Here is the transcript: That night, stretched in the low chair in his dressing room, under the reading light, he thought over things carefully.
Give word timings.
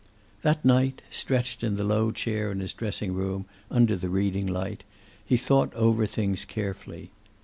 That 0.41 0.65
night, 0.65 1.03
stretched 1.11 1.63
in 1.63 1.75
the 1.75 1.83
low 1.83 2.09
chair 2.11 2.51
in 2.51 2.59
his 2.59 2.73
dressing 2.73 3.13
room, 3.13 3.45
under 3.69 3.95
the 3.95 4.09
reading 4.09 4.47
light, 4.47 4.83
he 5.23 5.37
thought 5.37 5.71
over 5.75 6.07
things 6.07 6.43
carefully. 6.43 7.11